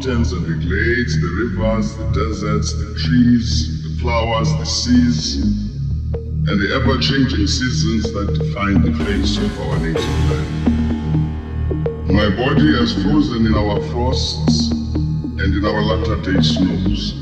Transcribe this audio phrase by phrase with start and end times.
[0.00, 6.58] mountains and the glades, the rivers, the deserts, the trees, the flowers, the seas, and
[6.58, 12.08] the ever changing seasons that define the face of our native land.
[12.08, 17.14] My body has frozen in our frosts and in our latter day snows.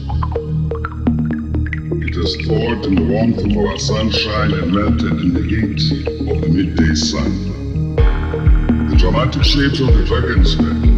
[2.07, 5.83] It has thawed in the warmth of our sunshine and melted in the heat
[6.31, 7.97] of the midday sun.
[7.97, 10.98] The dramatic shapes of the Drakensberg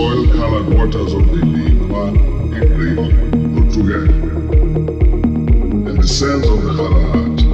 [0.00, 2.04] soil colored waters of the Lekoa,
[2.58, 3.06] iGqili,
[3.54, 4.00] Lutuga,
[5.88, 7.44] and the sands of the Kgalagadi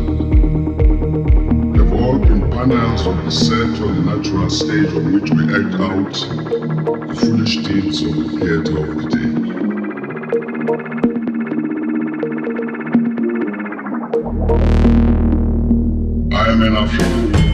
[1.76, 6.14] have all been panels of the central natural stage on which we act out
[7.08, 9.32] the foolish deeds of the theater of the day.
[16.36, 17.45] I am an African.